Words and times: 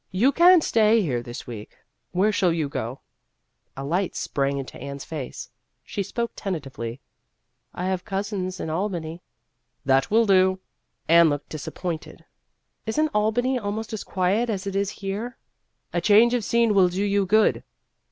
You 0.09 0.31
can't 0.31 0.63
stay 0.63 1.03
here 1.03 1.21
this 1.21 1.45
week. 1.45 1.77
Where 2.11 2.31
shall 2.31 2.51
you 2.51 2.67
go?" 2.67 3.01
A 3.77 3.83
light 3.83 4.15
sprang 4.15 4.57
into 4.57 4.79
Anne's 4.79 5.05
face. 5.05 5.51
She 5.83 6.01
spoke 6.01 6.31
tentatively:" 6.35 6.99
I 7.75 7.85
have 7.85 8.03
cousins 8.03 8.59
in 8.59 8.71
Al 8.71 8.89
bany."" 8.89 9.19
That 9.85 10.09
will 10.09 10.25
do." 10.25 10.57
Anne 11.07 11.29
looked 11.29 11.49
disappointed." 11.49 12.25
Is 12.87 12.99
n't 12.99 13.11
Al 13.13 13.31
bany 13.31 13.59
almost 13.63 13.93
as 13.93 14.03
quiet 14.03 14.49
as 14.49 14.65
it 14.65 14.75
is 14.75 14.89
here?"" 14.89 15.37
A 15.93 16.01
change 16.01 16.33
of 16.33 16.43
scene 16.43 16.73
will 16.73 16.89
do 16.89 17.03
you 17.05 17.27
good." 17.27 17.63